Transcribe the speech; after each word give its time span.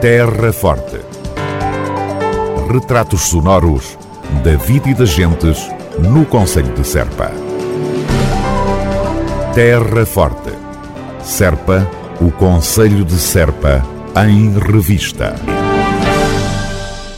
Terra 0.00 0.52
Forte. 0.52 1.00
Retratos 2.70 3.22
sonoros 3.22 3.96
da 4.44 4.54
vida 4.56 4.90
e 4.90 4.94
das 4.94 5.08
gentes 5.08 5.70
no 5.98 6.26
Conselho 6.26 6.74
de 6.74 6.86
Serpa. 6.86 7.30
Terra 9.54 10.04
Forte. 10.04 10.52
Serpa, 11.22 11.90
o 12.20 12.30
Conselho 12.30 13.06
de 13.06 13.14
Serpa, 13.14 13.82
em 14.28 14.58
revista. 14.58 15.34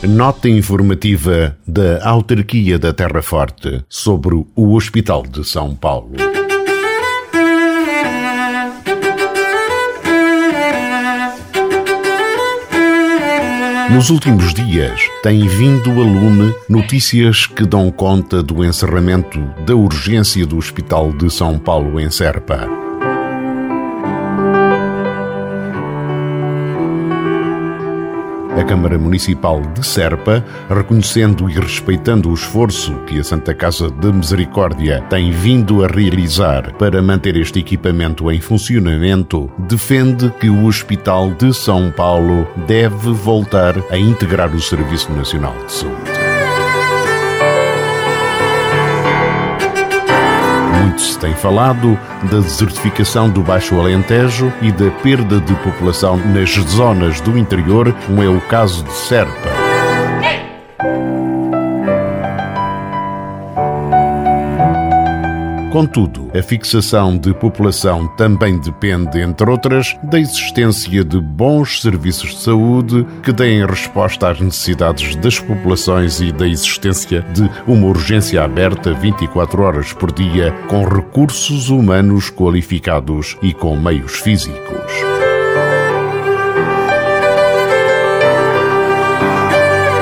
Nota 0.01 0.47
informativa 0.47 1.57
da 1.67 2.07
Autarquia 2.07 2.79
da 2.79 2.93
Terra 2.93 3.21
Forte 3.21 3.83
sobre 3.89 4.35
o 4.55 4.73
Hospital 4.73 5.23
de 5.23 5.45
São 5.45 5.75
Paulo. 5.75 6.28
Nos 13.91 14.11
últimos 14.11 14.53
dias, 14.53 15.01
tem 15.23 15.47
vindo 15.47 15.89
a 15.89 16.05
lume 16.05 16.53
notícias 16.69 17.47
que 17.47 17.65
dão 17.65 17.89
conta 17.89 18.43
do 18.43 18.63
encerramento 18.63 19.39
da 19.65 19.75
urgência 19.75 20.45
do 20.45 20.57
Hospital 20.57 21.11
de 21.11 21.29
São 21.31 21.57
Paulo 21.57 21.99
em 21.99 22.09
Serpa. 22.11 22.88
Câmara 28.69 28.99
Municipal 28.99 29.63
de 29.73 29.83
Serpa, 29.83 30.45
reconhecendo 30.69 31.49
e 31.49 31.53
respeitando 31.53 32.29
o 32.29 32.35
esforço 32.35 32.93
que 33.07 33.19
a 33.19 33.23
Santa 33.23 33.51
Casa 33.51 33.89
de 33.89 34.13
Misericórdia 34.13 35.03
tem 35.09 35.31
vindo 35.31 35.83
a 35.83 35.87
realizar 35.87 36.75
para 36.75 37.01
manter 37.01 37.35
este 37.35 37.57
equipamento 37.57 38.29
em 38.31 38.39
funcionamento, 38.39 39.49
defende 39.57 40.29
que 40.39 40.51
o 40.51 40.65
Hospital 40.65 41.31
de 41.31 41.51
São 41.51 41.89
Paulo 41.89 42.47
deve 42.67 43.11
voltar 43.11 43.73
a 43.89 43.97
integrar 43.97 44.53
o 44.53 44.61
Serviço 44.61 45.11
Nacional 45.13 45.55
de 45.65 45.71
Saúde. 45.71 46.08
Tem 51.19 51.33
falado 51.33 51.99
da 52.23 52.39
desertificação 52.39 53.29
do 53.29 53.41
Baixo 53.41 53.79
Alentejo 53.79 54.51
e 54.61 54.71
da 54.71 54.89
perda 55.03 55.39
de 55.39 55.53
população 55.55 56.17
nas 56.17 56.51
zonas 56.51 57.21
do 57.21 57.37
interior, 57.37 57.93
como 58.05 58.23
é 58.23 58.29
o 58.29 58.41
caso 58.41 58.83
de 58.83 58.93
Serpa. 58.93 59.48
Contudo, 65.71 66.31
a 66.37 66.41
fixação 66.41 67.15
de 67.15 67.31
população 67.33 68.07
também 68.15 68.57
depende, 68.57 69.21
entre 69.21 69.49
outras, 69.49 69.95
da 70.03 70.19
existência 70.19 71.03
de 71.03 71.21
bons 71.21 71.81
serviços 71.81 72.31
de 72.31 72.41
saúde 72.41 73.05
que 73.21 73.31
deem 73.31 73.65
resposta 73.65 74.29
às 74.29 74.39
necessidades 74.39 75.15
das 75.17 75.39
populações 75.39 76.19
e 76.21 76.31
da 76.31 76.47
existência 76.47 77.21
de 77.33 77.49
uma 77.67 77.87
urgência 77.87 78.43
aberta 78.43 78.93
24 78.93 79.61
horas 79.61 79.93
por 79.93 80.11
dia, 80.11 80.51
com 80.67 80.83
recursos 80.83 81.69
humanos 81.69 82.31
qualificados 82.31 83.37
e 83.41 83.53
com 83.53 83.77
meios 83.77 84.19
físicos. 84.19 85.08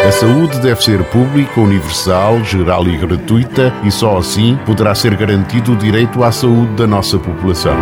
A 0.07 0.11
saúde 0.11 0.61
deve 0.61 0.81
ser 0.81 1.03
pública, 1.09 1.59
universal, 1.59 2.41
geral 2.41 2.87
e 2.87 2.95
gratuita 2.95 3.73
e 3.83 3.91
só 3.91 4.17
assim 4.17 4.57
poderá 4.65 4.95
ser 4.95 5.13
garantido 5.17 5.73
o 5.73 5.75
direito 5.75 6.23
à 6.23 6.31
saúde 6.31 6.75
da 6.75 6.87
nossa 6.87 7.19
população. 7.19 7.75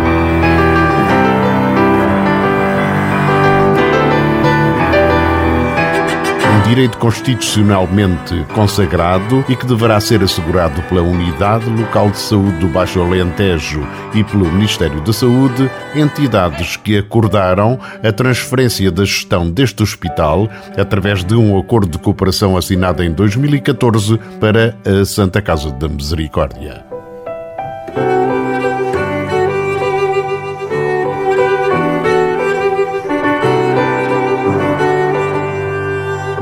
Direito 6.68 6.98
constitucionalmente 6.98 8.44
consagrado 8.52 9.44
e 9.48 9.54
que 9.54 9.66
deverá 9.66 10.00
ser 10.00 10.22
assegurado 10.22 10.82
pela 10.82 11.00
Unidade 11.00 11.70
Local 11.70 12.10
de 12.10 12.18
Saúde 12.18 12.58
do 12.58 12.66
Baixo 12.66 13.00
Alentejo 13.00 13.86
e 14.12 14.24
pelo 14.24 14.50
Ministério 14.50 15.00
da 15.00 15.12
Saúde, 15.12 15.70
entidades 15.94 16.76
que 16.76 16.98
acordaram 16.98 17.78
a 18.02 18.10
transferência 18.10 18.90
da 18.90 19.04
gestão 19.04 19.48
deste 19.48 19.82
hospital 19.82 20.48
através 20.76 21.22
de 21.22 21.36
um 21.36 21.56
acordo 21.56 21.92
de 21.92 21.98
cooperação 21.98 22.56
assinado 22.56 23.02
em 23.02 23.12
2014 23.12 24.18
para 24.40 24.76
a 24.84 25.04
Santa 25.04 25.40
Casa 25.40 25.70
da 25.70 25.88
Misericórdia. 25.88 26.95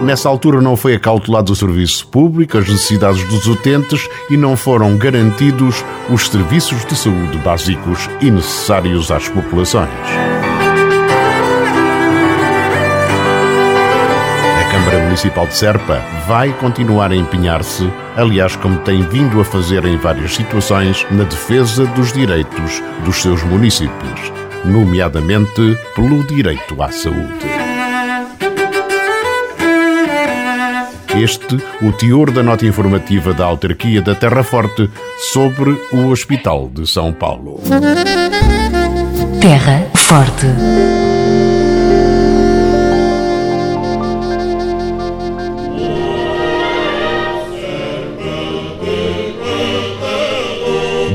Nessa 0.04 0.28
altura 0.28 0.60
não 0.60 0.76
foi 0.76 0.94
acautelado 0.94 1.50
o 1.50 1.56
serviço 1.56 2.06
público, 2.06 2.58
as 2.58 2.68
necessidades 2.68 3.26
dos 3.26 3.46
utentes 3.46 4.06
e 4.28 4.36
não 4.36 4.54
foram 4.54 4.98
garantidos 4.98 5.82
os 6.10 6.28
serviços 6.28 6.84
de 6.84 6.94
saúde 6.94 7.38
básicos 7.38 8.08
e 8.20 8.30
necessários 8.30 9.10
às 9.10 9.28
populações. 9.30 9.88
A 14.60 14.70
Câmara 14.70 15.04
Municipal 15.04 15.46
de 15.46 15.56
Serpa 15.56 16.02
vai 16.28 16.52
continuar 16.52 17.10
a 17.10 17.16
empenhar-se, 17.16 17.90
aliás, 18.14 18.56
como 18.56 18.78
tem 18.80 19.02
vindo 19.08 19.40
a 19.40 19.44
fazer 19.44 19.86
em 19.86 19.96
várias 19.96 20.34
situações, 20.34 21.06
na 21.10 21.24
defesa 21.24 21.86
dos 21.86 22.12
direitos 22.12 22.82
dos 23.06 23.22
seus 23.22 23.42
municípios, 23.42 24.32
nomeadamente 24.66 25.78
pelo 25.96 26.22
direito 26.24 26.80
à 26.82 26.92
saúde. 26.92 27.53
Este, 31.16 31.56
o 31.80 31.92
teor 31.92 32.32
da 32.32 32.42
nota 32.42 32.66
informativa 32.66 33.32
da 33.32 33.44
autarquia 33.44 34.02
da 34.02 34.16
Terra 34.16 34.42
Forte 34.42 34.90
sobre 35.32 35.70
o 35.92 36.08
Hospital 36.08 36.68
de 36.68 36.88
São 36.88 37.12
Paulo. 37.12 37.60
Terra 39.40 39.86
Forte. 39.94 40.46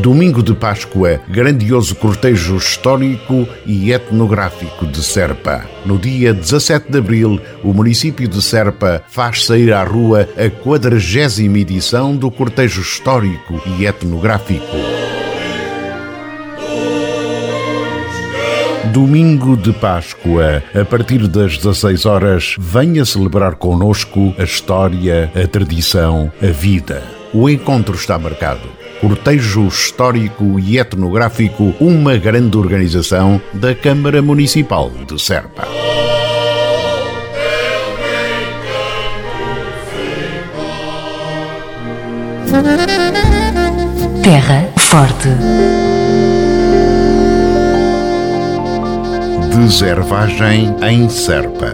Domingo 0.01 0.41
de 0.41 0.53
Páscoa, 0.55 1.19
grandioso 1.27 1.93
cortejo 1.93 2.55
histórico 2.55 3.45
e 3.65 3.91
etnográfico 3.91 4.87
de 4.87 5.03
Serpa. 5.03 5.65
No 5.85 5.97
dia 5.97 6.33
17 6.33 6.89
de 6.89 6.99
abril, 6.99 7.41
o 7.61 7.73
município 7.73 8.25
de 8.25 8.41
Serpa 8.41 9.03
faz 9.09 9.45
sair 9.45 9.73
à 9.73 9.83
rua 9.83 10.29
a 10.37 10.49
quadragésima 10.49 11.59
edição 11.59 12.15
do 12.15 12.31
cortejo 12.31 12.81
histórico 12.81 13.61
e 13.65 13.85
etnográfico. 13.85 14.65
Domingo 18.93 19.57
de 19.57 19.73
Páscoa, 19.73 20.63
a 20.73 20.85
partir 20.85 21.27
das 21.27 21.57
16 21.57 22.05
horas, 22.05 22.55
venha 22.57 23.03
celebrar 23.03 23.55
conosco 23.55 24.33
a 24.37 24.43
história, 24.43 25.29
a 25.35 25.45
tradição, 25.45 26.31
a 26.41 26.47
vida. 26.47 27.03
O 27.33 27.49
encontro 27.49 27.95
está 27.95 28.17
marcado 28.17 28.79
cortejo 28.99 29.67
histórico 29.67 30.59
e 30.59 30.77
etnográfico, 30.77 31.73
uma 31.79 32.17
grande 32.17 32.57
organização 32.57 33.41
da 33.53 33.73
Câmara 33.73 34.21
Municipal 34.21 34.91
de 35.07 35.21
Serpa. 35.21 35.67
Terra 44.23 44.69
Forte. 44.77 45.29
Deservagem 49.55 50.75
em 50.81 51.09
Serpa. 51.09 51.73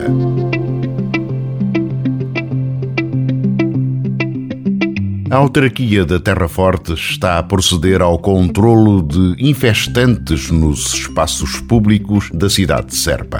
A 5.29 5.37
autarquia 5.37 6.05
da 6.05 6.19
Terra 6.19 6.47
Forte 6.47 6.93
está 6.93 7.39
a 7.39 7.43
proceder 7.43 8.01
ao 8.01 8.19
controlo 8.19 9.01
de 9.01 9.35
infestantes 9.43 10.51
nos 10.51 10.93
espaços 10.93 11.59
públicos 11.61 12.29
da 12.31 12.49
cidade 12.49 12.87
de 12.87 12.95
Serpa. 12.95 13.39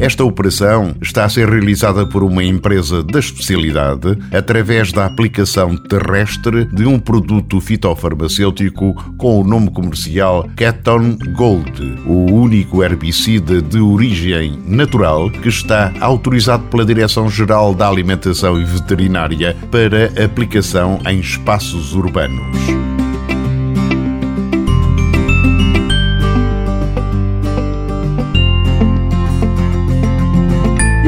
Esta 0.00 0.24
operação 0.24 0.96
está 1.02 1.26
a 1.26 1.28
ser 1.28 1.46
realizada 1.46 2.06
por 2.06 2.24
uma 2.24 2.42
empresa 2.42 3.02
da 3.02 3.18
especialidade 3.18 4.16
através 4.32 4.92
da 4.92 5.04
aplicação 5.04 5.76
terrestre 5.76 6.64
de 6.64 6.86
um 6.86 6.98
produto 6.98 7.60
fitofarmacêutico 7.60 8.94
com 9.18 9.38
o 9.38 9.44
nome 9.44 9.70
comercial 9.70 10.48
Keton 10.56 11.18
Gold, 11.36 11.98
o 12.06 12.32
único 12.32 12.82
herbicida 12.82 13.60
de 13.60 13.78
origem 13.78 14.58
natural 14.66 15.30
que 15.30 15.50
está 15.50 15.92
autorizado 16.00 16.64
pela 16.68 16.86
Direção-Geral 16.86 17.74
da 17.74 17.86
Alimentação 17.86 18.58
e 18.58 18.64
Veterinária 18.64 19.54
para 19.70 20.06
aplicação 20.24 20.98
em 21.06 21.20
espaços 21.20 21.94
urbanos. 21.94 22.99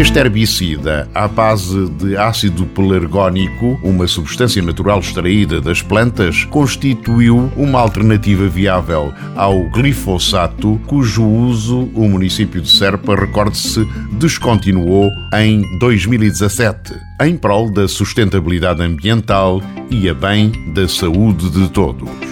Este 0.02 0.18
herbicida, 0.18 1.08
à 1.14 1.28
base 1.28 1.88
de 1.90 2.16
ácido 2.16 2.66
pelargónico, 2.66 3.78
uma 3.84 4.08
substância 4.08 4.60
natural 4.60 4.98
extraída 4.98 5.60
das 5.60 5.80
plantas, 5.80 6.44
constituiu 6.46 7.48
uma 7.56 7.78
alternativa 7.78 8.48
viável 8.48 9.14
ao 9.36 9.70
glifosato, 9.70 10.80
cujo 10.88 11.24
uso 11.24 11.88
o 11.94 12.08
município 12.08 12.60
de 12.60 12.68
Serpa, 12.68 13.14
recorde-se, 13.14 13.86
descontinuou 14.18 15.08
em 15.34 15.62
2017, 15.78 16.94
em 17.20 17.36
prol 17.36 17.70
da 17.70 17.86
sustentabilidade 17.86 18.82
ambiental 18.82 19.62
e 19.88 20.08
a 20.08 20.14
bem 20.14 20.50
da 20.74 20.88
saúde 20.88 21.48
de 21.48 21.68
todos. 21.68 22.31